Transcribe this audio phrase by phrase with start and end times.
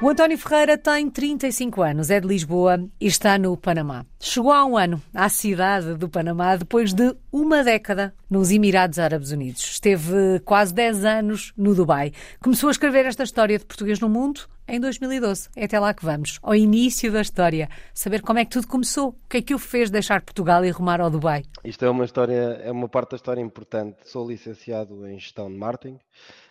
[0.00, 4.06] O António Ferreira tem 35 anos, é de Lisboa e está no Panamá.
[4.20, 9.32] Chegou há um ano à cidade do Panamá depois de uma década nos Emirados Árabes
[9.32, 9.60] Unidos.
[9.64, 12.12] Esteve quase 10 anos no Dubai.
[12.40, 15.48] Começou a escrever esta história de português no mundo em 2012.
[15.56, 17.68] É até lá que vamos, ao início da história.
[17.94, 20.70] Saber como é que tudo começou, o que é que o fez deixar Portugal e
[20.70, 21.42] rumar ao Dubai.
[21.64, 24.08] Isto é uma história, é uma parte da história importante.
[24.08, 25.98] Sou licenciado em gestão de marketing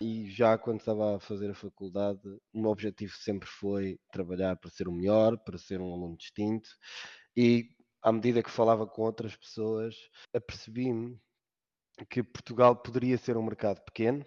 [0.02, 2.20] e já quando estava a fazer a faculdade,
[2.54, 6.70] o meu objetivo sempre foi trabalhar para ser o melhor, para ser um aluno distinto
[7.36, 7.70] e
[8.02, 9.96] à medida que falava com outras pessoas,
[10.34, 11.20] apercebi-me
[12.10, 14.26] que Portugal poderia ser um mercado pequeno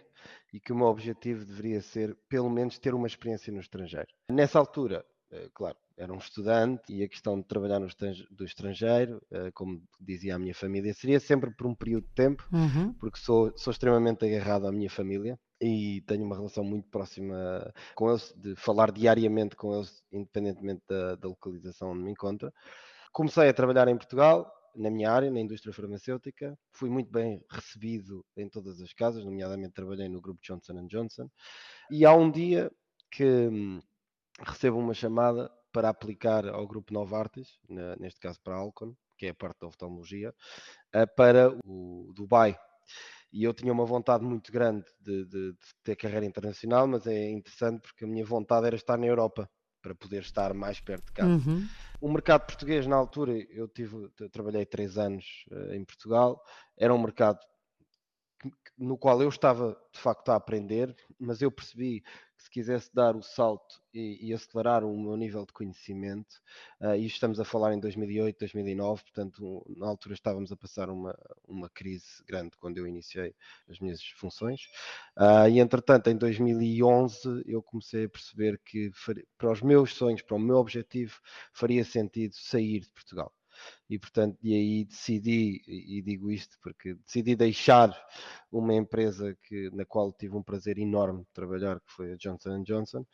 [0.53, 4.09] e que o meu objetivo deveria ser, pelo menos, ter uma experiência no estrangeiro.
[4.31, 7.87] Nessa altura, eh, claro, era um estudante e a questão de trabalhar no
[8.31, 12.49] do estrangeiro, eh, como dizia a minha família, seria sempre por um período de tempo,
[12.52, 12.95] uhum.
[12.95, 18.09] porque sou, sou extremamente agarrado à minha família e tenho uma relação muito próxima com
[18.09, 22.51] eles, de falar diariamente com eles, independentemente da, da localização onde me encontro.
[23.13, 26.59] Comecei a trabalhar em Portugal, na minha área, na indústria farmacêutica.
[26.73, 31.29] Fui muito bem recebido em todas as casas, nomeadamente trabalhei no grupo Johnson Johnson.
[31.90, 32.71] E há um dia
[33.10, 33.80] que hum,
[34.40, 37.59] recebo uma chamada para aplicar ao grupo Novartis,
[37.99, 40.35] neste caso para a Alcon, que é a parte da oftalmologia,
[40.93, 42.59] eh, para o Dubai.
[43.32, 47.30] E eu tinha uma vontade muito grande de, de, de ter carreira internacional, mas é
[47.30, 49.49] interessante porque a minha vontade era estar na Europa
[49.80, 51.30] para poder estar mais perto de casa.
[51.30, 51.65] Uhum.
[52.01, 56.43] O mercado português, na altura, eu tive, trabalhei três anos uh, em Portugal,
[56.76, 57.38] era um mercado
[58.79, 63.15] no qual eu estava de facto a aprender, mas eu percebi que se quisesse dar
[63.15, 66.41] o salto e, e acelerar o meu nível de conhecimento,
[66.81, 71.15] uh, e estamos a falar em 2008, 2009, portanto, na altura estávamos a passar uma,
[71.47, 73.34] uma crise grande quando eu iniciei
[73.69, 74.62] as minhas funções,
[75.19, 78.91] uh, e entretanto, em 2011, eu comecei a perceber que
[79.37, 81.21] para os meus sonhos, para o meu objetivo,
[81.53, 83.31] faria sentido sair de Portugal
[83.88, 87.94] e portanto e aí decidi e digo isto porque decidi deixar
[88.50, 92.62] uma empresa que na qual tive um prazer enorme de trabalhar que foi a Johnson
[92.62, 93.04] Johnson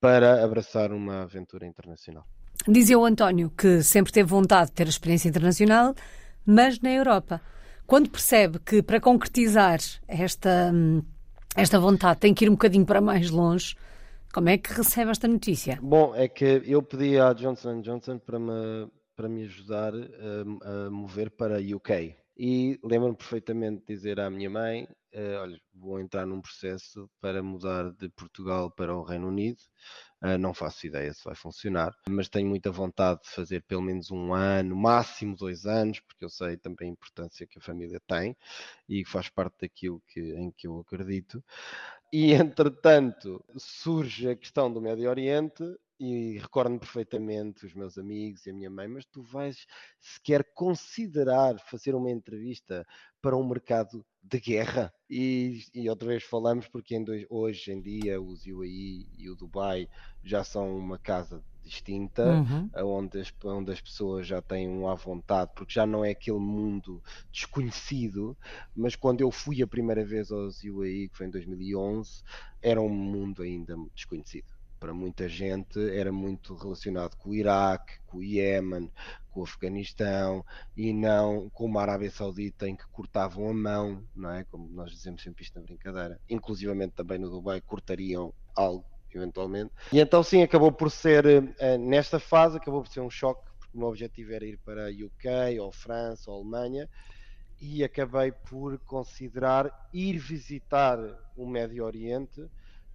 [0.00, 2.24] para abraçar uma aventura internacional.
[2.68, 5.94] Dizia o António que sempre teve vontade de ter a experiência internacional,
[6.44, 7.40] mas na Europa.
[7.86, 9.78] Quando percebe que para concretizar
[10.08, 10.72] esta
[11.56, 13.76] esta vontade tem que ir um bocadinho para mais longe,
[14.32, 15.78] como é que recebe esta notícia?
[15.80, 18.86] Bom, é que eu pedi à Johnson Johnson para me
[19.16, 22.14] para me ajudar a, a mover para UK.
[22.38, 24.84] E lembro-me perfeitamente de dizer à minha mãe:
[25.14, 29.58] uh, Olha, vou entrar num processo para mudar de Portugal para o Reino Unido.
[30.22, 34.10] Uh, não faço ideia se vai funcionar, mas tenho muita vontade de fazer pelo menos
[34.10, 38.36] um ano, máximo dois anos, porque eu sei também a importância que a família tem
[38.88, 41.42] e faz parte daquilo que, em que eu acredito.
[42.12, 45.64] E entretanto surge a questão do Médio Oriente
[45.98, 49.66] e recordo-me perfeitamente os meus amigos e a minha mãe, mas tu vais
[50.00, 52.86] sequer considerar fazer uma entrevista
[53.20, 54.92] para um mercado de guerra?
[55.08, 59.34] E, e outra vez falamos porque em dois, hoje em dia os UAE e o
[59.34, 59.88] Dubai
[60.22, 62.70] já são uma casa distinta, uhum.
[62.84, 66.38] onde, as, onde as pessoas já têm um à vontade, porque já não é aquele
[66.38, 67.02] mundo
[67.32, 68.36] desconhecido,
[68.74, 72.22] mas quando eu fui a primeira vez aos UAE, que foi em 2011,
[72.62, 74.55] era um mundo ainda desconhecido
[74.86, 78.88] para muita gente era muito relacionado com o Iraque, com o Iémen,
[79.32, 80.44] com o Afeganistão
[80.76, 84.44] e não com uma Arábia Saudita em que cortavam a mão, não é?
[84.44, 86.20] Como nós dizemos sempre isto na brincadeira.
[86.30, 89.72] Inclusivamente também no Dubai cortariam algo eventualmente.
[89.92, 93.76] E então sim, acabou por ser, uh, nesta fase, acabou por ser um choque, porque
[93.76, 96.88] o meu objetivo era ir para a UK, ou França, ou Alemanha,
[97.60, 100.96] e acabei por considerar ir visitar
[101.36, 102.48] o Médio Oriente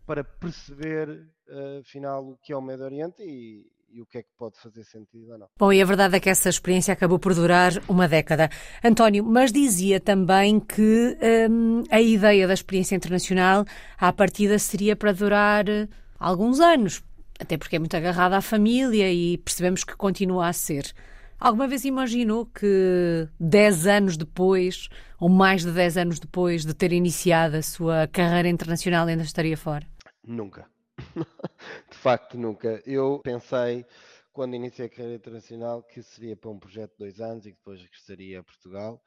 [0.06, 1.09] para perceber,
[1.47, 4.57] uh, afinal, o que é o Médio Oriente e, e o que é que pode
[4.59, 5.47] fazer sentido ou não.
[5.57, 8.50] Bom, e a verdade é que essa experiência acabou por durar uma década.
[8.83, 11.18] António, mas dizia também que
[11.50, 13.65] hum, a ideia da experiência internacional,
[13.98, 15.88] à partida, seria para durar eh,
[16.18, 17.04] alguns anos,
[17.39, 20.94] até porque é muito agarrada à família e percebemos que continua a ser.
[21.42, 24.90] Alguma vez imaginou que 10 anos depois,
[25.20, 29.58] ou mais de 10 anos depois de ter iniciado a sua carreira internacional, ainda estaria
[29.58, 29.84] fora?
[30.24, 30.70] Nunca.
[31.90, 32.80] de facto, nunca.
[32.86, 33.84] Eu pensei,
[34.32, 37.58] quando iniciei a carreira internacional, que seria para um projeto de dois anos e que
[37.58, 39.04] depois regressaria a Portugal.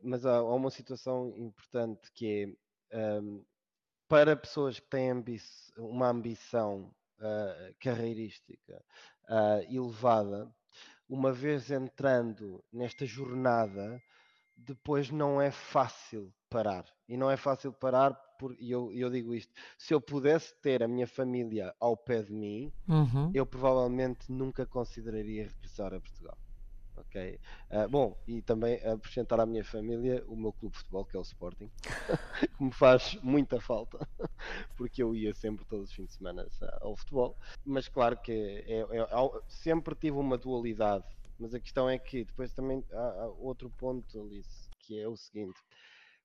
[0.00, 2.56] Mas há, uma situação importante que
[2.92, 3.44] é um,
[4.06, 5.40] para pessoas que têm ambi
[5.76, 8.80] uma ambição uh, carreirística
[9.28, 10.48] uh, elevada,
[11.08, 14.02] uma vez entrando nesta jornada,
[14.56, 16.84] depois não é fácil parar.
[17.08, 18.18] E não é fácil parar
[18.58, 22.32] e eu, eu digo isto, se eu pudesse ter a minha família ao pé de
[22.32, 23.30] mim, uhum.
[23.32, 26.36] eu provavelmente nunca consideraria regressar a Portugal.
[26.96, 27.40] Ok.
[27.70, 31.18] Uh, bom, e também apresentar à minha família o meu clube de futebol, que é
[31.18, 31.70] o Sporting,
[32.56, 33.98] que me faz muita falta,
[34.76, 36.46] porque eu ia sempre todos os fins de semana
[36.80, 37.36] ao futebol.
[37.64, 41.04] Mas claro que é, é, é, sempre tive uma dualidade.
[41.36, 45.16] Mas a questão é que depois também há, há outro ponto, Alice, que é o
[45.16, 45.60] seguinte: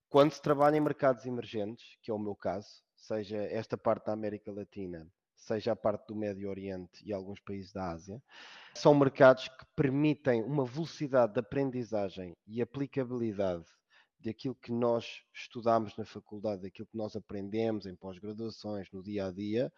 [0.08, 4.12] quando se trabalha em mercados emergentes, que é o meu caso, seja esta parte da
[4.12, 8.22] América Latina seja a parte do Médio Oriente e alguns países da Ásia,
[8.74, 13.64] são mercados que permitem uma velocidade de aprendizagem e aplicabilidade
[14.20, 19.32] daquilo que nós estudamos na faculdade, daquilo que nós aprendemos em pós-graduações, no dia a
[19.32, 19.72] dia,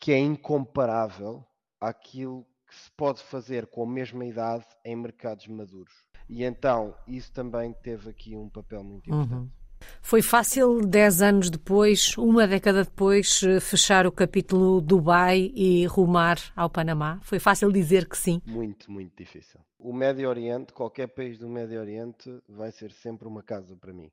[0.00, 1.44] que é incomparável
[1.80, 5.92] àquilo que se pode fazer com a mesma idade em mercados maduros.
[6.28, 9.22] E então, isso também teve aqui um papel muito uhum.
[9.22, 9.42] importante.
[9.42, 9.61] Uhum.
[10.00, 16.38] Foi fácil, dez anos depois, uma década depois, eh, fechar o capítulo Dubai e rumar
[16.56, 17.18] ao Panamá?
[17.22, 18.40] Foi fácil dizer que sim?
[18.46, 19.60] Muito, muito difícil.
[19.78, 24.10] O Médio Oriente, qualquer país do Médio Oriente, vai ser sempre uma casa para mim.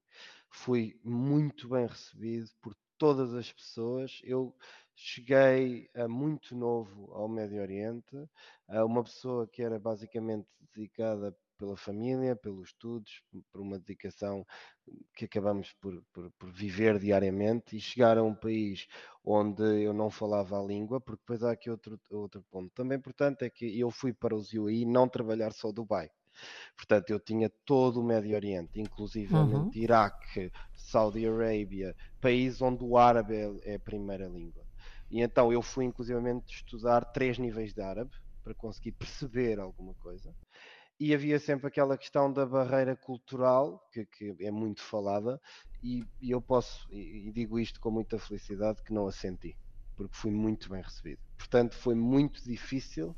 [0.49, 4.19] Fui muito bem recebido por todas as pessoas.
[4.23, 4.55] Eu
[4.95, 8.15] cheguei muito novo ao Médio Oriente,
[8.67, 13.21] uma pessoa que era basicamente dedicada pela família, pelos estudos,
[13.51, 14.45] por uma dedicação
[15.13, 18.87] que acabamos por, por, por, viver diariamente e chegar a um país
[19.23, 22.71] onde eu não falava a língua, porque depois há aqui outro, outro ponto.
[22.73, 26.09] Também importante é que eu fui para os UAE não trabalhar só Dubai.
[26.77, 29.69] Portanto, eu tinha todo o Médio Oriente, inclusive uhum.
[29.73, 34.63] Iraque, Saudi Arábia, países onde o árabe é, é a primeira língua.
[35.11, 38.11] E então eu fui inclusivamente estudar três níveis de árabe
[38.43, 40.33] para conseguir perceber alguma coisa
[40.99, 45.39] e havia sempre aquela questão da barreira cultural, que, que é muito falada,
[45.81, 49.55] e, e eu posso, e, e, digo isto com muita felicidade, que não a senti,
[49.95, 51.19] porque fui muito bem recebido.
[51.37, 53.15] Portanto, foi muito difícil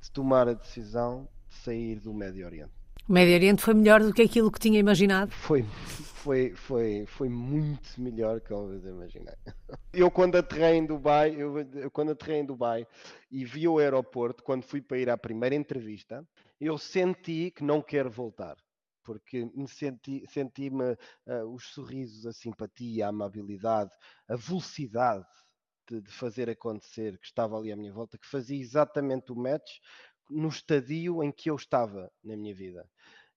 [0.00, 2.72] de tomar a decisão de sair do Médio Oriente.
[3.08, 5.32] O Médio Oriente foi melhor do que aquilo que tinha imaginado?
[5.32, 9.34] Foi, foi, foi, foi muito melhor que eu imaginei.
[9.92, 12.86] Eu quando aterrei em Dubai, eu, eu quando aterrei em Dubai
[13.30, 16.24] e vi o aeroporto, quando fui para ir à primeira entrevista,
[16.62, 18.56] eu senti que não quero voltar
[19.04, 23.90] porque me senti, senti-me uh, os sorrisos, a simpatia, a amabilidade,
[24.28, 25.26] a velocidade
[25.88, 29.78] de, de, fazer acontecer que estava ali à minha volta, que fazia exatamente o match
[30.30, 32.88] no estadio em que eu estava na minha vida.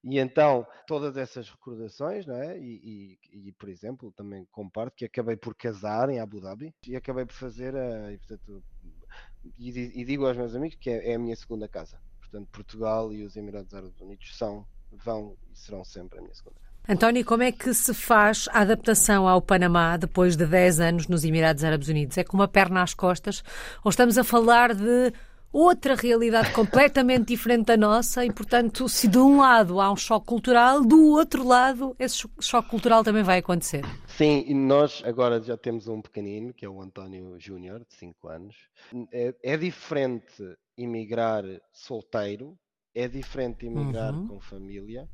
[0.03, 2.59] E então, todas essas recordações, não é?
[2.59, 6.95] E, e, e, por exemplo, também comparto que acabei por casar em Abu Dhabi e
[6.95, 8.63] acabei por fazer, a, e, portanto,
[9.57, 11.99] e digo aos meus amigos que é, é a minha segunda casa.
[12.35, 16.57] Portanto, Portugal e os Emirados Árabes Unidos são, vão e serão sempre a minha segunda.
[16.87, 21.23] António, como é que se faz a adaptação ao Panamá depois de 10 anos nos
[21.23, 22.17] Emirados Árabes Unidos?
[22.17, 23.41] É com uma perna às costas?
[23.85, 25.13] Ou estamos a falar de
[25.49, 30.25] outra realidade completamente diferente da nossa e, portanto, se de um lado há um choque
[30.25, 33.85] cultural, do outro lado esse choque cultural também vai acontecer?
[34.07, 38.27] Sim, e nós agora já temos um pequenino, que é o António Júnior, de 5
[38.27, 38.55] anos.
[39.13, 40.43] É, é diferente
[40.77, 42.57] imigrar solteiro,
[42.93, 44.27] é diferente imigrar uhum.
[44.27, 45.09] com família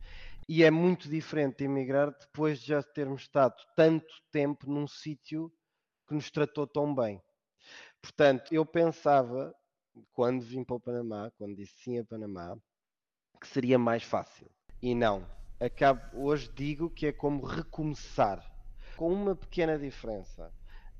[0.47, 5.51] e é muito diferente imigrar depois de já termos estado tanto tempo num sítio
[6.07, 7.21] que nos tratou tão bem.
[8.01, 9.53] Portanto, eu pensava,
[10.13, 12.57] quando vim para o Panamá, quando disse sim a Panamá,
[13.39, 14.49] que seria mais fácil.
[14.81, 15.27] E não.
[15.59, 18.43] Acabo, hoje digo que é como recomeçar,
[18.97, 20.51] com uma pequena diferença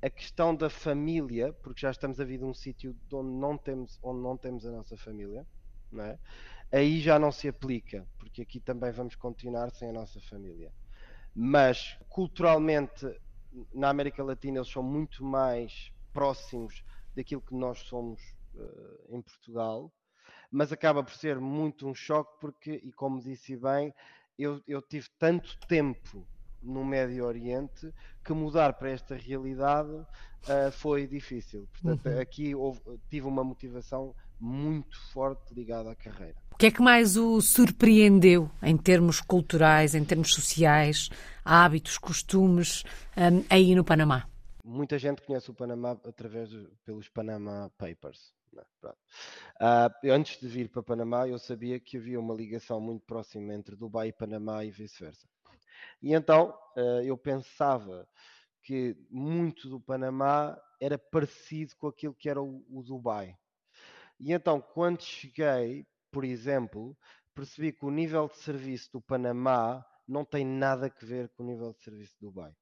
[0.02, 3.98] a questão da família, porque já estamos a vir de um sítio onde não temos,
[4.02, 5.46] onde não temos a nossa família,
[5.90, 6.18] não é?
[6.72, 10.72] aí já não se aplica, porque aqui também vamos continuar sem a nossa família.
[11.34, 13.06] Mas culturalmente
[13.72, 16.82] na América Latina eles são muito mais próximos
[17.14, 18.20] daquilo que nós somos
[18.54, 19.92] uh, em Portugal,
[20.50, 23.94] mas acaba por ser muito um choque porque, e como disse bem,
[24.38, 26.26] eu, eu tive tanto tempo
[26.62, 31.68] no Médio Oriente que mudar para esta realidade uh, foi difícil.
[31.72, 32.20] Portanto, uhum.
[32.20, 36.36] aqui houve, tive uma motivação muito forte ligada à carreira.
[36.52, 41.08] O que é que mais o surpreendeu em termos culturais, em termos sociais,
[41.44, 42.84] hábitos, costumes
[43.16, 44.28] um, aí no Panamá?
[44.64, 48.32] Muita gente conhece o Panamá através de, pelos Panama Papers.
[48.84, 53.74] Uh, antes de vir para Panamá, eu sabia que havia uma ligação muito próxima entre
[53.74, 55.26] Dubai e Panamá e vice-versa.
[56.00, 58.08] E então uh, eu pensava
[58.62, 63.36] que muito do Panamá era parecido com aquilo que era o, o Dubai.
[64.18, 66.96] E então, quando cheguei, por exemplo,
[67.34, 71.46] percebi que o nível de serviço do Panamá não tem nada a ver com o
[71.46, 72.54] nível de serviço do Dubai.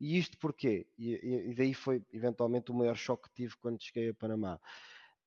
[0.00, 0.86] E isto porquê?
[0.98, 4.60] E, e daí foi eventualmente o maior choque que tive quando cheguei a Panamá.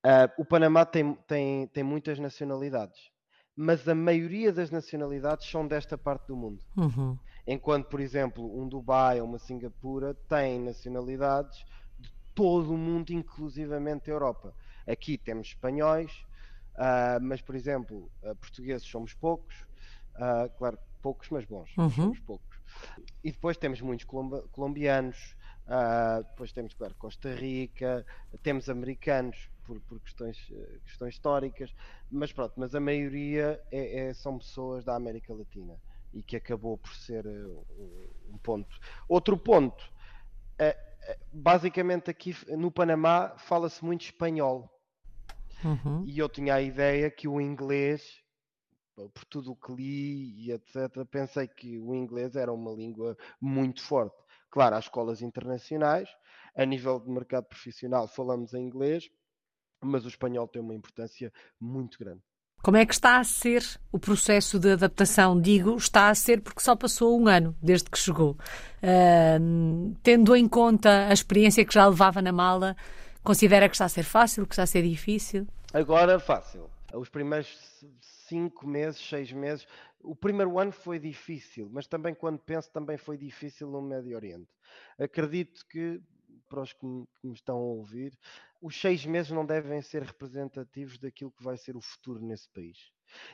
[0.05, 3.11] Uh, o Panamá tem, tem, tem muitas nacionalidades,
[3.55, 6.63] mas a maioria das nacionalidades são desta parte do mundo.
[6.75, 7.17] Uhum.
[7.47, 11.63] Enquanto, por exemplo, um Dubai ou uma Singapura tem nacionalidades
[11.97, 14.53] de todo o mundo, inclusivamente a Europa.
[14.87, 16.11] Aqui temos espanhóis,
[16.75, 19.55] uh, mas, por exemplo, uh, portugueses somos poucos,
[20.57, 21.89] claro, poucos, mas bons, uhum.
[21.89, 22.57] somos poucos.
[23.23, 24.05] E depois temos muitos
[24.51, 25.35] colombianos,
[26.29, 28.05] depois temos, claro, Costa Rica,
[28.41, 31.73] temos americanos, por, por questões, eh, questões históricas,
[32.11, 35.79] mas pronto, mas a maioria é, é, são pessoas da América Latina
[36.13, 37.65] e que acabou por ser uh,
[38.29, 38.79] um ponto.
[39.09, 44.71] Outro ponto, uh, basicamente aqui no Panamá fala-se muito espanhol
[45.63, 46.03] uhum.
[46.05, 48.23] e eu tinha a ideia que o inglês
[49.13, 53.81] por tudo o que li e etc, pensei que o inglês era uma língua muito
[53.81, 54.15] forte.
[54.49, 56.09] Claro, há escolas internacionais,
[56.55, 59.09] a nível de mercado profissional falamos em inglês,
[59.85, 62.21] mas o espanhol tem uma importância muito grande.
[62.61, 65.39] Como é que está a ser o processo de adaptação?
[65.39, 68.31] Digo, está a ser porque só passou um ano desde que chegou.
[68.81, 72.75] Uh, tendo em conta a experiência que já levava na mala,
[73.23, 75.47] considera que está a ser fácil, que está a ser difícil?
[75.71, 76.67] Agora, fácil.
[76.91, 77.55] Os primeiros
[78.27, 79.67] cinco meses, seis meses,
[80.01, 84.49] o primeiro ano foi difícil, mas também quando penso, também foi difícil no Médio Oriente.
[84.97, 86.01] Acredito que
[86.49, 88.17] para os que me, que me estão a ouvir,
[88.65, 92.75] os seis meses não devem ser representativos daquilo que vai ser o futuro nesse país.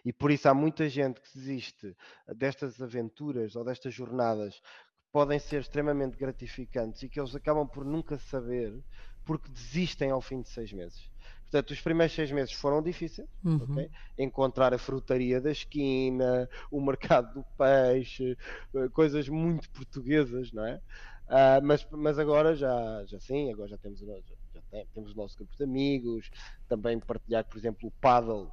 [0.04, 1.96] E por isso há muita gente que desiste
[2.36, 7.86] destas aventuras ou destas jornadas que podem ser extremamente gratificantes e que eles acabam por
[7.86, 8.78] nunca saber
[9.24, 11.10] porque desistem ao fim de seis meses.
[11.44, 13.30] Portanto, os primeiros seis meses foram difíceis.
[13.42, 13.64] Uhum.
[13.72, 13.90] Okay?
[14.18, 18.38] Encontrar a frutaria da esquina, o mercado do peixe,
[18.76, 20.82] eh, coisas muito portuguesas, não é?
[21.28, 24.14] Uh, mas, mas agora já, já sim, agora já temos, já,
[24.72, 26.32] tem, temos o nosso grupo de amigos,
[26.68, 28.50] também partilhar, por exemplo, o paddle,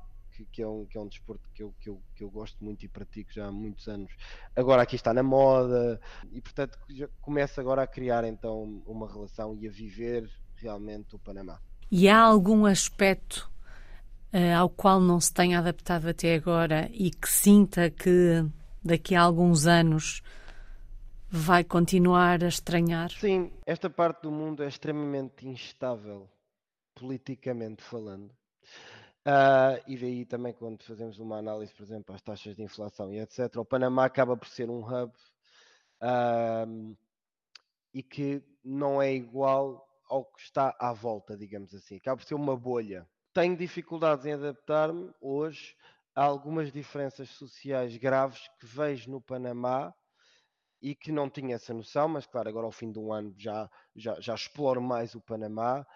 [0.52, 2.84] que, é, um, que é um desporto que eu, que, eu, que eu gosto muito
[2.84, 4.12] e pratico já há muitos anos.
[4.54, 9.56] Agora aqui está na moda e, portanto, já começa agora a criar então uma relação
[9.56, 11.58] e a viver realmente o Panamá.
[11.90, 13.50] E há algum aspecto
[14.32, 18.44] uh, ao qual não se tenha adaptado até agora e que sinta que
[18.84, 20.22] daqui a alguns anos
[21.30, 23.10] vai continuar a estranhar?
[23.10, 26.28] Sim, esta parte do mundo é extremamente instável,
[26.94, 28.30] politicamente falando.
[29.26, 33.20] Uh, e daí também quando fazemos uma análise, por exemplo, às taxas de inflação e
[33.20, 35.12] etc., o Panamá acaba por ser um hub
[36.02, 36.96] uh,
[37.92, 41.96] e que não é igual ao que está à volta, digamos assim.
[41.96, 43.06] Acaba por ser uma bolha.
[43.34, 45.76] Tenho dificuldades em adaptar-me hoje
[46.14, 49.94] a algumas diferenças sociais graves que vejo no Panamá
[50.80, 53.68] e que não tinha essa noção, mas claro, agora ao fim de um ano já,
[53.94, 55.86] já, já exploro mais o Panamá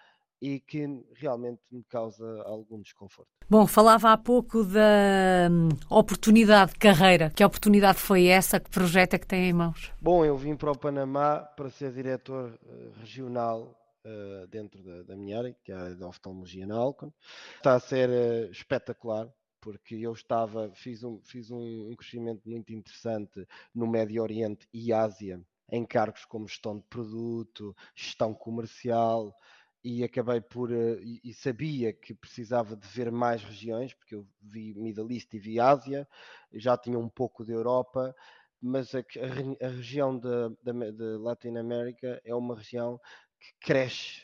[0.41, 3.29] e que realmente me causa algum desconforto.
[3.49, 7.29] Bom, falava há pouco da hum, oportunidade de carreira.
[7.29, 8.59] Que oportunidade foi essa?
[8.59, 9.93] Que projeto é que tem em mãos?
[10.01, 13.73] Bom, eu vim para o Panamá para ser diretor uh, regional
[14.05, 17.11] uh, dentro da, da, minha área, que é a área de oftalmologia na Alcon.
[17.55, 19.29] Está a ser uh, espetacular
[19.63, 24.91] porque eu estava, fiz um, fiz um, um crescimento muito interessante no Médio Oriente e
[24.91, 25.41] Ásia,
[25.71, 29.33] em cargos como gestão de produto, gestão comercial,
[29.81, 34.73] e acabei por uh, e, sabia que precisava de ver mais regiões, porque eu vi
[34.75, 36.05] Middle East e vi Ásia,
[36.51, 38.13] já tinha um pouco de Europa,
[38.61, 40.27] mas a, a, a região de,
[41.19, 42.99] Latin América é uma região
[43.39, 44.23] que cresce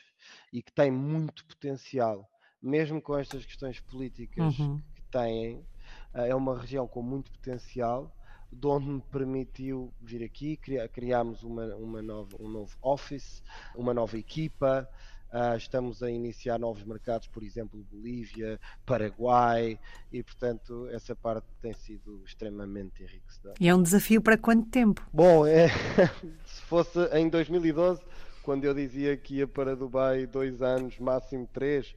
[0.52, 2.30] e que tem muito potencial,
[2.62, 4.82] mesmo com estas questões políticas uhum
[5.12, 5.66] têm.
[6.14, 8.12] Eh, é uma região com muito potencial,
[8.52, 10.58] de onde me permitiu vir aqui,
[10.92, 13.44] criámos uma, uma nova, um novo office,
[13.76, 14.90] uma nova equipa.
[15.32, 19.80] Uh, estamos a iniciar novos mercados, por exemplo, Bolívia, Paraguai,
[20.12, 23.54] e portanto essa parte tem sido extremamente enriquecedora.
[23.60, 25.08] E é um desafio para quanto tempo?
[25.14, 25.68] Bom, é,
[26.48, 28.02] se fosse em 2012,
[28.42, 31.96] quando eu dizia que ia para Dubai dois anos, máximo três,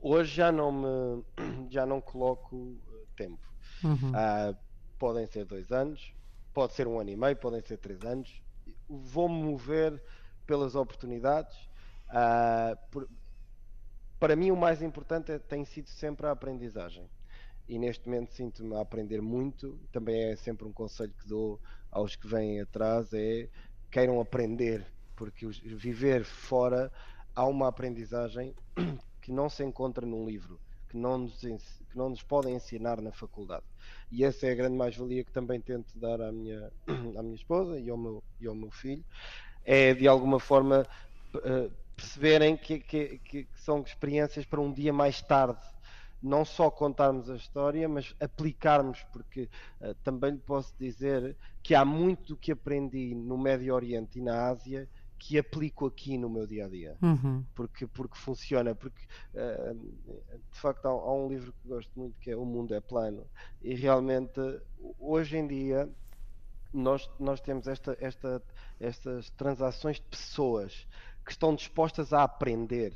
[0.00, 1.24] Hoje já não me
[1.70, 3.52] já não coloco eh, tempo.
[3.84, 4.10] Uhum.
[4.10, 4.56] Uh,
[4.98, 6.14] podem ser dois anos,
[6.54, 8.42] pode ser um ano e meio, podem ser três anos.
[8.88, 10.02] Vou-me mover
[10.46, 11.56] pelas oportunidades.
[12.08, 13.08] Uh, por,
[14.20, 17.08] para mim o mais importante é, tem sido sempre a aprendizagem.
[17.68, 19.80] E neste momento sinto-me a aprender muito.
[19.90, 23.48] Também é sempre um conselho que dou aos que vêm atrás é
[23.90, 26.90] queiram aprender, porque viver fora
[27.34, 28.54] há uma aprendizagem
[29.22, 33.12] que não se encontra num livro, que não nos, que não nos podem ensinar na
[33.12, 33.64] faculdade.
[34.10, 36.70] E essa é a grande mais-valia que também tento dar à minha,
[37.16, 39.04] à minha esposa e ao meu, e ao meu filho,
[39.64, 40.86] é de alguma forma
[41.34, 45.60] uh, perceberem que, que, que, são experiências para um dia mais tarde.
[46.20, 49.48] Não só contarmos a história, mas aplicarmos, porque
[49.80, 54.48] uh, também lhe posso dizer que há muito que aprendi no Médio Oriente e na
[54.48, 54.88] Ásia
[55.22, 56.96] que aplico aqui no meu dia a dia.
[57.00, 57.44] Uhum.
[57.54, 59.74] porque, porque funciona porque uh,
[60.52, 63.24] de facto há, há, um livro que gosto muito que é O Mundo é Plano
[63.62, 64.40] e realmente
[64.98, 65.88] hoje em dia
[66.72, 68.42] nós, nós temos esta, esta,
[68.80, 70.88] estas transações de pessoas
[71.24, 72.92] que estão dispostas a aprender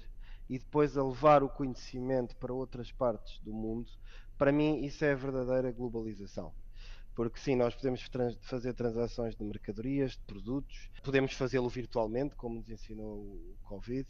[0.49, 3.89] e depois a levar o conhecimento para outras partes do mundo.
[4.37, 6.53] Para mim isso é a verdadeira globalização
[7.17, 12.57] porque sim, nós podemos trans fazer transações de mercadorias, de produtos, podemos fazê-lo virtualmente, como
[12.57, 14.07] nos ensinou o Covid,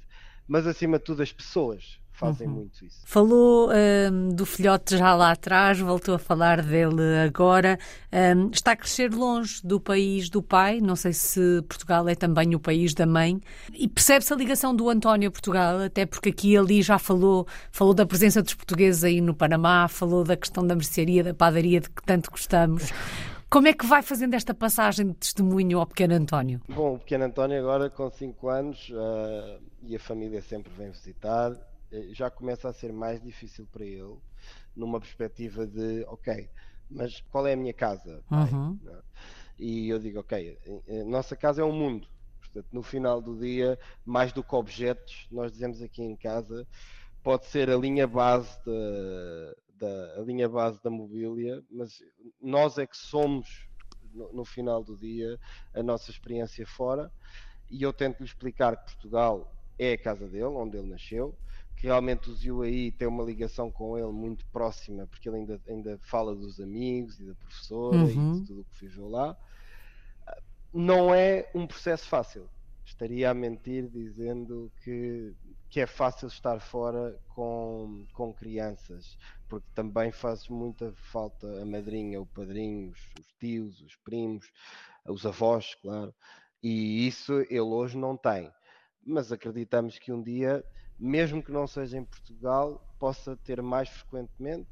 [0.46, 2.54] mas acima de tudo as pessoas fazem uhum.
[2.54, 3.02] muito isso.
[3.04, 7.78] Falou um, do filhote já lá atrás, voltou a falar dele agora.
[8.12, 12.54] Um, está a crescer longe do país do pai, não sei se Portugal é também
[12.54, 13.40] o país da mãe.
[13.72, 17.46] E percebe-se a ligação do António a Portugal, até porque aqui e ali já falou,
[17.70, 21.80] falou da presença dos portugueses aí no Panamá, falou da questão da mercearia, da padaria
[21.80, 22.90] de que tanto gostamos.
[23.48, 26.60] Como é que vai fazendo esta passagem de testemunho ao pequeno António?
[26.68, 31.52] Bom, o pequeno António agora com 5 anos uh, e a família sempre vem visitar,
[32.12, 34.18] já começa a ser mais difícil para ele,
[34.74, 36.48] numa perspectiva de, ok,
[36.90, 38.22] mas qual é a minha casa?
[38.30, 38.78] Uhum.
[39.58, 42.08] E eu digo, ok, a nossa casa é um mundo.
[42.40, 46.66] Portanto, no final do dia, mais do que objetos, nós dizemos aqui em casa,
[47.22, 51.98] pode ser a linha base de, da a linha base da mobília, mas
[52.40, 53.66] nós é que somos
[54.12, 55.38] no, no final do dia
[55.74, 57.12] a nossa experiência fora
[57.68, 61.36] e eu tento lhe explicar que Portugal é a casa dele, onde ele nasceu,
[61.86, 66.34] realmente o aí tem uma ligação com ele muito próxima, porque ele ainda, ainda fala
[66.34, 68.34] dos amigos e da professora uhum.
[68.36, 69.36] e de tudo o que viveu lá.
[70.72, 72.48] Não é um processo fácil.
[72.84, 75.34] Estaria a mentir dizendo que
[75.68, 79.18] que é fácil estar fora com, com crianças,
[79.48, 84.50] porque também faz muita falta a madrinha, o padrinho, os, os tios, os primos,
[85.06, 86.14] os avós, claro,
[86.62, 88.50] e isso ele hoje não tem.
[89.04, 90.64] Mas acreditamos que um dia,
[90.98, 94.68] mesmo que não seja em Portugal, possa ter mais frequentemente,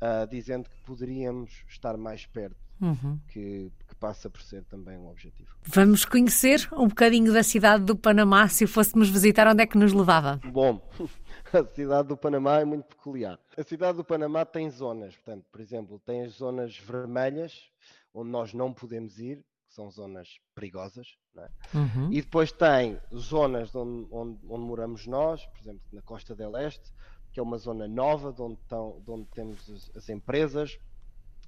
[0.00, 3.18] uh, dizendo que poderíamos estar mais perto, uhum.
[3.28, 5.50] que passa por ser também um objetivo.
[5.64, 8.48] Vamos conhecer um bocadinho da cidade do Panamá.
[8.48, 10.40] Se fôssemos visitar, onde é que nos levava?
[10.50, 10.80] Bom,
[11.52, 13.38] a cidade do Panamá é muito peculiar.
[13.56, 17.70] A cidade do Panamá tem zonas, portanto, por exemplo, tem as zonas vermelhas,
[18.14, 21.48] onde nós não podemos ir, que são zonas perigosas, é?
[21.72, 22.12] uhum.
[22.12, 26.92] e depois tem zonas onde, onde, onde, moramos nós, por exemplo, na Costa del Este,
[27.32, 30.80] que é uma zona nova, de onde, estão, de onde temos as, as empresas,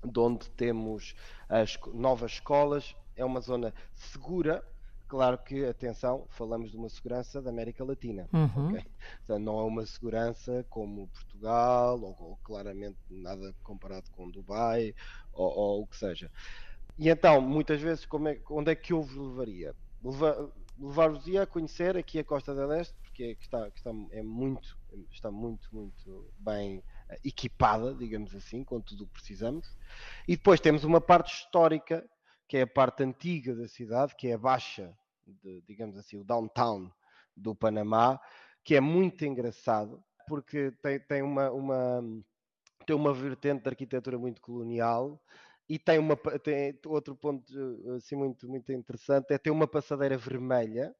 [0.05, 1.16] de onde temos
[1.49, 2.95] as novas escolas.
[3.16, 4.64] É uma zona segura.
[5.09, 8.29] Claro que, atenção, falamos de uma segurança da América Latina.
[8.33, 8.69] Uhum.
[8.69, 8.87] Okay?
[9.25, 14.95] Então, não é uma segurança como Portugal, ou, ou claramente nada comparado com Dubai,
[15.33, 16.31] ou, ou, o que seja.
[17.01, 19.75] E então, muitas vezes, é, onde é que eu vos levaria?
[20.79, 24.23] Levar-vos-ia a conhecer aqui a Costa del Este, porque é, que está, que está, é
[24.23, 24.79] muito,
[25.11, 26.85] está muito, muito bem
[27.25, 29.75] equipada, digamos assim, com tudo o que precisamos.
[30.29, 32.07] E depois temos uma parte histórica,
[32.47, 34.95] que é a parte antiga da cidade, que é a baixa,
[35.27, 36.91] de, digamos assim, o downtown
[37.35, 38.21] do Panamá,
[38.63, 42.05] que é muito engraçado, porque tem, tem uma, uma,
[42.85, 45.19] tem uma vertente de arquitetura muito colonial
[45.70, 47.50] e tem, uma, tem outro ponto
[47.96, 50.94] assim, muito, muito interessante, é ter uma passadeira vermelha,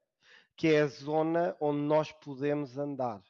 [0.57, 3.21] que é a zona onde nós podemos andar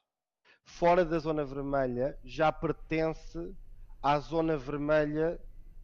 [0.71, 3.55] fora da zona vermelha já pertence
[4.03, 5.41] à zona vermelha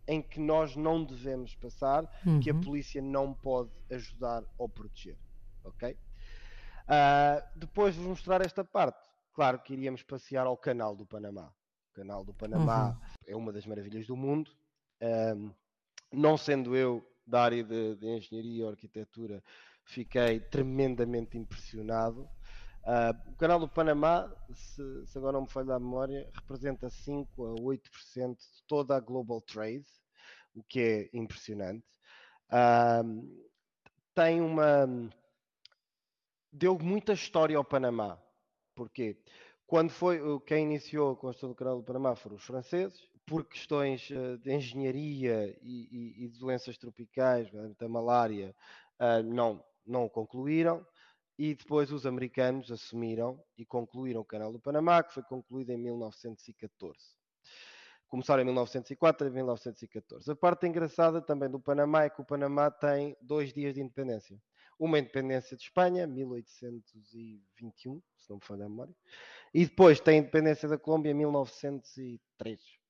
[0.08, 2.38] em que nós não devemos passar, uhum.
[2.40, 2.60] que a uhum.
[2.60, 5.18] polícia não pode ajudar ou proteger.
[5.64, 5.98] Ok?
[6.84, 11.52] Uh, depois de vos mostrar esta parte, claro que iríamos passear ao Canal do Panamá.
[11.90, 12.96] O Canal do Panamá uhum.
[13.26, 14.52] é uma das maravilhas do mundo.
[15.00, 15.52] Um,
[16.12, 19.42] não sendo eu da área de, de engenharia e arquitetura,
[19.85, 22.28] fiquei tremendamente impressionado
[22.87, 27.44] Uh, o canal do Panamá, se, se, agora não me falha a memória, representa 5
[27.44, 29.85] a 8% de toda a global trade,
[30.54, 31.85] o que é impressionante.
[32.48, 33.44] Uh,
[34.14, 34.87] tem uma.
[36.52, 38.22] Deu muita história ao Panamá.
[38.72, 39.20] Porquê?
[39.66, 40.20] Quando foi.
[40.46, 44.54] Quem iniciou a construção do canal do Panamá foram os franceses, por questões ah, de
[44.54, 47.48] engenharia e, e, e de doenças tropicais,
[47.80, 48.54] a malária,
[49.00, 50.86] uh, não, não concluíram
[51.38, 55.76] e depois os americanos assumiram e concluíram o Canal do Panamá, que foi concluído em
[55.76, 56.98] 1914.
[58.08, 60.30] Começaram em 1904 e 1914.
[60.30, 64.40] A parte engraçada também do Panamá é que o Panamá tem dois dias de independência.
[64.78, 68.94] Uma independência de Espanha, 1821, se não me falha a memória,
[69.52, 72.86] e depois tem a independência da Colômbia, 1903.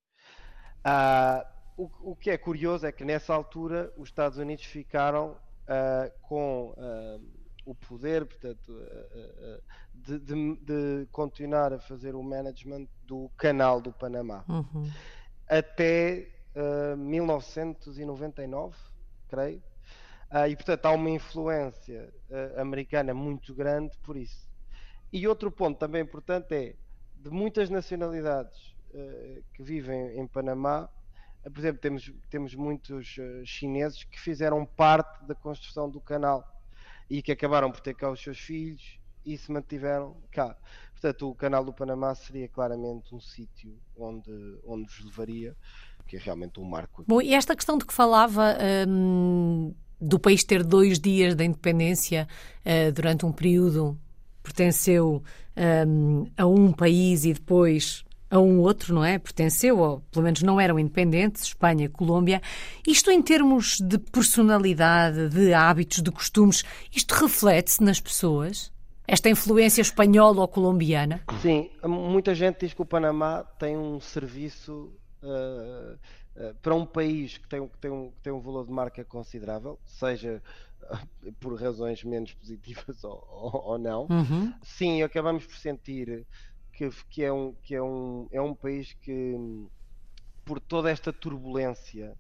[0.89, 1.45] Ah,
[1.77, 6.73] o, o, que é curioso é que nessa altura os Estados Unidos ficaram ah, com
[6.79, 7.19] ah,
[7.65, 8.73] o poder, portanto,
[9.93, 14.89] de, de, de, continuar a fazer o management do canal do Panamá uhum.
[15.49, 16.29] até
[16.97, 18.77] 1999,
[19.29, 19.61] creio
[20.49, 22.15] e portanto há uma influência
[22.57, 24.49] americana muito grande por isso.
[25.13, 26.77] E outro ponto também importante é
[27.17, 28.76] de muitas nacionalidades
[29.55, 30.89] que vivem em Panamá,
[31.43, 36.45] por exemplo, temos, temos muitos chineses que fizeram parte da construção do canal
[37.09, 40.57] e que acabaram por ter cá os seus filhos e se mantiveram cá.
[40.93, 44.31] Portanto, o canal do Panamá seria claramente um sítio onde,
[44.65, 45.57] onde nos levaria,
[46.07, 47.05] que é realmente um marco.
[47.07, 48.57] Bom, e esta questão de que falava.
[48.89, 52.29] Hum do país ter dois dias da independência
[52.65, 53.99] uh, durante um período
[54.43, 55.23] pertenceu
[55.89, 59.19] um, a um país e depois a um outro, não é?
[59.19, 62.41] Pertenceu, ou pelo menos não eram independentes, Espanha, Colômbia.
[62.87, 68.73] Isto em termos de personalidade, de hábitos, de costumes, isto reflete-se nas pessoas?
[69.07, 71.23] Esta influência espanhola ou colombiana?
[71.41, 75.97] Sim, muita gente diz que o Panamá tem um serviço uh,
[76.37, 79.05] eh, para um país que tem, que, tem um, que tem um valor de marca
[79.05, 80.43] considerável, seja
[80.83, 84.53] uh, por razões menos positivas ou, ou, ou não, uhum.
[84.63, 86.27] sim, acabamos por sentir
[86.77, 89.35] que, que, é, um, que é, um, é um país que,
[90.45, 92.15] por toda esta turbulência,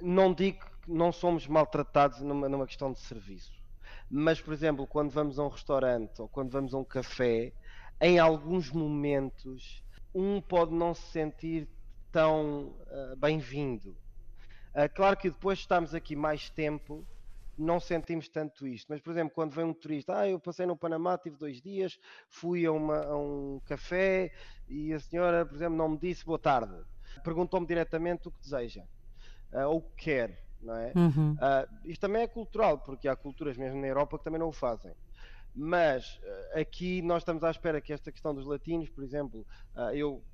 [0.00, 3.52] não digo que não somos maltratados numa, numa questão de serviço,
[4.10, 7.52] mas, por exemplo, quando vamos a um restaurante ou quando vamos a um café,
[8.00, 11.68] em alguns momentos, um pode não se sentir
[12.10, 13.96] tão uh, bem-vindo.
[14.74, 17.06] Uh, claro que depois de estarmos aqui mais tempo,
[17.56, 18.86] não sentimos tanto isto.
[18.88, 21.98] Mas, por exemplo, quando vem um turista, ah, eu passei no Panamá, tive dois dias,
[22.28, 24.32] fui a, uma, a um café
[24.68, 26.74] e a senhora, por exemplo, não me disse boa tarde.
[27.22, 28.84] Perguntou-me diretamente o que deseja
[29.52, 30.42] uh, ou o que quer.
[30.60, 30.92] Não é?
[30.94, 31.32] Uhum.
[31.32, 34.52] Uh, isto também é cultural, porque há culturas mesmo na Europa que também não o
[34.52, 34.94] fazem.
[35.54, 39.46] Mas uh, aqui nós estamos à espera que esta questão dos latinos, por exemplo,
[39.92, 40.24] eu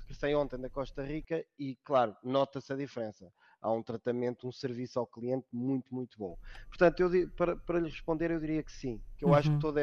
[0.00, 3.32] regressei ontem da Costa Rica e, claro, nota-se a diferença.
[3.60, 6.36] Há um tratamento, um serviço ao cliente muito, muito bom.
[6.68, 9.00] Portanto, eu, para, para lhe responder, eu diria que sim.
[9.16, 9.34] Que eu uhum.
[9.34, 9.82] acho que todos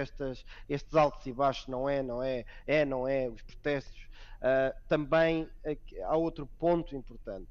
[0.68, 4.08] estes altos e baixos, não é, não é, é, não é, os protestos.
[4.38, 5.50] Uh, também
[6.06, 7.50] há outro ponto importante.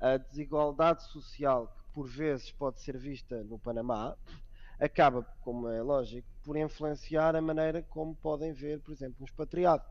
[0.00, 4.16] A desigualdade social que por vezes pode ser vista no Panamá
[4.78, 9.84] acaba, como é lógico, por influenciar a maneira como podem ver, por exemplo, um expatriado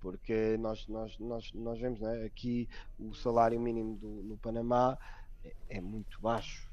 [0.00, 4.98] porque nós, nós, nós, nós vemos né, aqui o salário mínimo do, no Panamá
[5.44, 6.70] é, é muito baixo.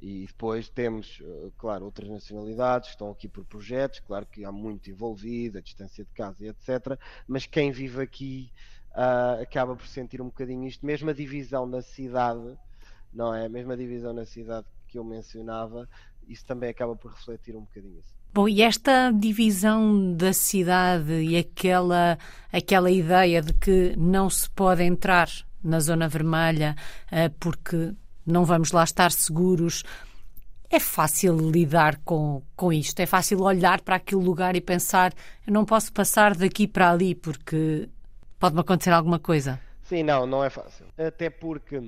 [0.00, 4.52] E depois temos, eh, claro, outras nacionalidades que estão aqui por projetos, claro que há
[4.52, 6.98] muito envolvido, a distância de casa e etc.
[7.26, 8.52] Mas quem vive aqui
[8.92, 12.56] uh, acaba por sentir um bocadinho isto, mesmo a divisão na cidade,
[13.12, 13.48] não é?
[13.48, 15.88] Mesmo a divisão na cidade que eu mencionava,
[16.28, 18.17] isso também acaba por refletir um bocadinho isso.
[18.32, 22.18] Bom, e esta divisão da cidade e aquela,
[22.52, 25.28] aquela ideia de que não se pode entrar
[25.62, 29.82] na zona vermelha uh, porque não vamos lá estar seguros,
[30.70, 33.00] é fácil lidar com, com isto?
[33.00, 35.14] É fácil olhar para aquele lugar e pensar
[35.46, 37.88] eu não posso passar daqui para ali porque
[38.38, 39.58] pode-me acontecer alguma coisa?
[39.82, 40.86] Sim, não, não é fácil.
[40.98, 41.82] Até porque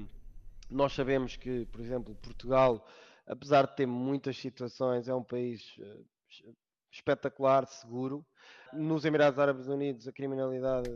[0.70, 2.86] nós sabemos que, por exemplo, Portugal,
[3.26, 5.96] apesar de ter muitas situações, é um país eh,
[6.90, 8.24] espetacular, seguro.
[8.72, 10.90] Nos Emirados Árabes Unidos a criminalidade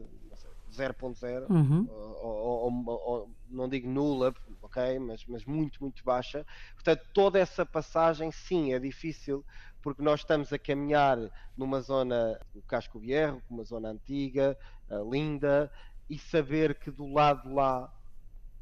[0.75, 1.87] 0.0, uhum.
[1.89, 6.45] ou, ou, ou, não digo nula, ok, mas, mas muito, muito baixa.
[6.75, 9.45] Portanto, toda essa passagem, sim, é difícil,
[9.81, 11.19] porque nós estamos a caminhar
[11.57, 14.59] numa zona, o Casco Vierro, uma zona antiga,
[14.91, 15.71] uh, linda,
[16.11, 17.93] e saber que do lado lá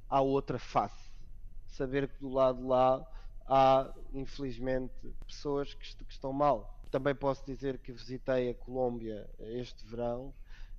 [0.08, 1.10] há outra face.
[1.66, 3.06] Saber que do lado lá
[3.46, 4.92] há, infelizmente,
[5.26, 6.78] pessoas que, que estão mal.
[6.90, 10.32] Também posso dizer que visitei a Colômbia este verão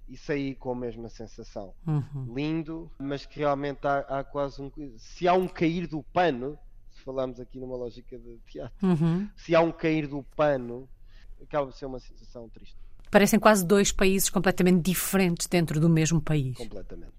[0.07, 1.73] e saí com a mesma sensação.
[1.87, 2.33] Uhum.
[2.35, 4.71] Lindo, mas que realmente há, há, quase um.
[4.97, 6.57] Se há um cair do pano,
[6.91, 9.27] se falamos aqui numa lógica de teatro, uhum.
[9.35, 10.87] se há um cair do pano,
[11.41, 12.77] acaba por ser uma sensação triste.
[13.09, 16.57] Parecem quase dois países completamente diferentes dentro do mesmo país.
[16.57, 17.13] Completamente.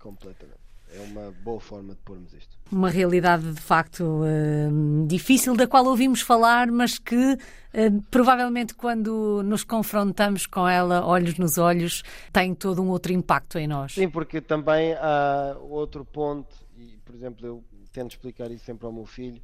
[0.00, 0.67] Completamente.
[0.94, 2.58] É uma boa forma de pormos isto.
[2.70, 9.42] Uma realidade de facto uh, difícil, da qual ouvimos falar, mas que uh, provavelmente quando
[9.42, 13.94] nos confrontamos com ela, olhos nos olhos, tem todo um outro impacto em nós.
[13.94, 18.92] Sim, porque também há outro ponto, e por exemplo, eu tento explicar isso sempre ao
[18.92, 19.42] meu filho,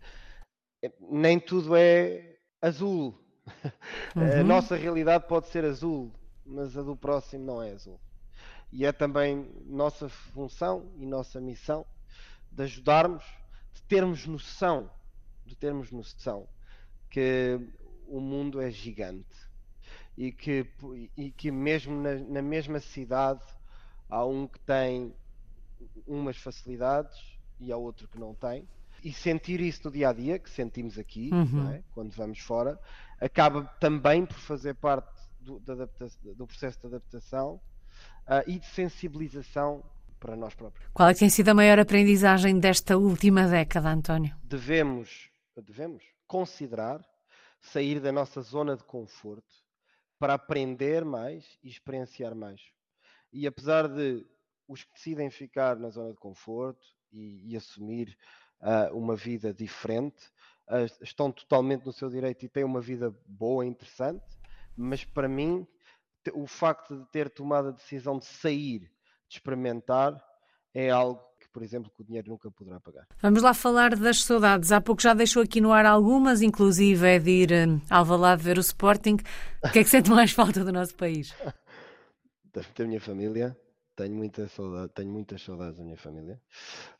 [0.82, 3.18] é, nem tudo é azul.
[4.16, 4.40] Uhum.
[4.40, 6.12] A nossa realidade pode ser azul,
[6.46, 7.98] mas a do próximo não é azul.
[8.74, 11.86] E é também nossa função e nossa missão
[12.50, 13.24] de ajudarmos,
[13.72, 14.90] de termos noção,
[15.46, 16.48] de termos noção
[17.08, 17.56] que
[18.08, 19.36] o mundo é gigante
[20.18, 20.66] e que,
[21.16, 23.44] e que mesmo na, na mesma cidade
[24.10, 25.14] há um que tem
[26.04, 28.68] umas facilidades e há outro que não tem.
[29.04, 31.70] E sentir isso no dia a dia, que sentimos aqui, uhum.
[31.70, 31.84] é?
[31.94, 32.80] quando vamos fora,
[33.20, 37.60] acaba também por fazer parte do, do processo de adaptação
[38.28, 39.82] uh, e de sensibilização
[40.18, 40.88] para nós próprios.
[40.92, 44.34] Qual é que tem sido a maior aprendizagem desta última década, António?
[44.42, 47.04] Devemos, devemos considerar
[47.60, 49.64] sair da nossa zona de conforto
[50.18, 52.60] para aprender mais e experienciar mais.
[53.32, 54.24] E apesar de
[54.66, 58.16] os que decidem ficar na zona de conforto e, e assumir
[58.60, 60.24] uh, uma vida diferente
[60.68, 64.24] uh, estão totalmente no seu direito e têm uma vida boa e interessante,
[64.76, 65.66] mas para mim
[66.32, 68.80] o facto de ter tomado a decisão de sair,
[69.28, 70.14] de experimentar,
[70.72, 73.06] é algo que, por exemplo, que o dinheiro nunca poderá pagar.
[73.20, 74.72] Vamos lá falar das saudades.
[74.72, 78.42] Há pouco já deixou aqui no ar algumas, inclusive é de ir eh, ao Alvalade
[78.42, 79.18] ver o Sporting.
[79.62, 81.34] O que é que sente mais falta do nosso país?
[82.52, 83.56] da minha família.
[83.96, 86.40] Tenho muita saudade, tenho muitas saudades da minha família.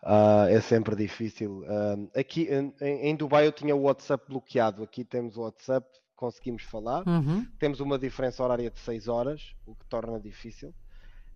[0.01, 1.63] Uh, é sempre difícil.
[1.63, 4.83] Uh, aqui em, em Dubai eu tinha o WhatsApp bloqueado.
[4.83, 7.07] Aqui temos o WhatsApp conseguimos falar.
[7.07, 7.47] Uhum.
[7.59, 10.75] Temos uma diferença horária de 6 horas, o que torna difícil,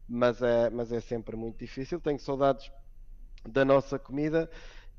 [0.09, 2.01] mas é, mas é sempre muito difícil.
[2.01, 2.71] Tenho saudades
[3.49, 4.51] da nossa comida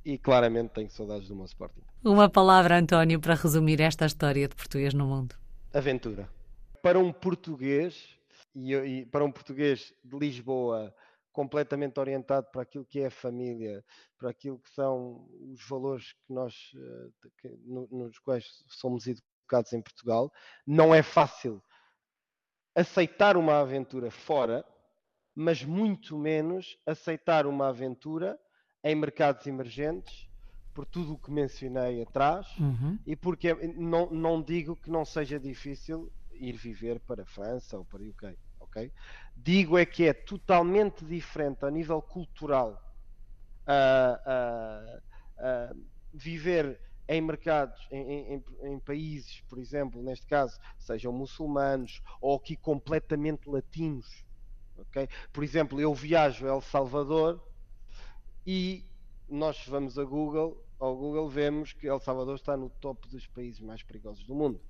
[0.05, 1.81] e claramente tenho saudades do meu Sporting.
[2.03, 5.35] Uma palavra, António, para resumir esta história de português no mundo.
[5.73, 6.29] Aventura.
[6.81, 8.17] Para um português,
[8.55, 10.93] e, e para um português de Lisboa
[11.31, 13.83] completamente orientado para aquilo que é a família,
[14.17, 19.73] para aquilo que são os valores que nós, eh, que, nos quais somos educados educados
[19.73, 20.31] em Portugal,
[20.65, 21.61] não é fácil
[22.75, 24.63] aceitar uma aventura fora,
[25.35, 28.39] mas muito menos aceitar uma aventura
[28.83, 30.29] em mercados emergentes,
[30.73, 32.97] por tudo o que mencionei atrás, uhum.
[33.05, 37.83] e porque não, não digo que não seja difícil ir viver para a França ou
[37.83, 38.91] para o UK, ok?
[39.35, 42.81] Digo é que é totalmente diferente a nível cultural
[43.67, 51.11] uh, uh, uh, viver em mercados, em, em, em, países, por exemplo, neste caso, sejam
[51.11, 54.23] muçulmanos ou aqui completamente latinos.
[54.77, 55.09] Okay?
[55.33, 57.43] Por exemplo, eu viajo a El Salvador
[58.45, 58.85] e
[59.27, 63.59] nós vamos a Google, ao Google vemos que El Salvador está no top dos países
[63.59, 64.61] mais perigosos do mundo.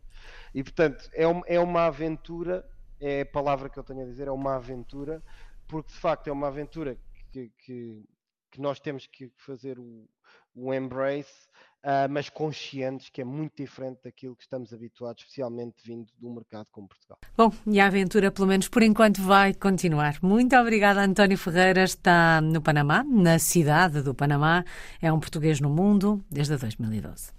[0.53, 1.23] E portanto, é,
[1.55, 2.65] é uma aventura,
[3.01, 5.21] é a palavra que eu tenho a dizer, é uma aventura,
[5.67, 6.97] porque de facto é uma aventura
[7.33, 8.05] que, que,
[8.49, 10.07] que nós temos que fazer o,
[10.55, 11.49] o embrace
[11.83, 16.33] uh, mas conscientes que é muito diferente daquilo que estamos habituados, especialmente vindo de um
[16.33, 17.17] mercado como Portugal.
[17.35, 20.17] Bom, e a aventura, pelo menos por enquanto, vai continuar.
[20.21, 21.83] Muito obrigada, António Ferreira.
[21.83, 24.63] Está no Panamá, na cidade do Panamá.
[25.01, 27.38] É um português no mundo desde 2012.